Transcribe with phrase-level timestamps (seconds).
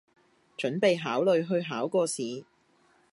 [0.57, 2.43] 準備考慮去考個試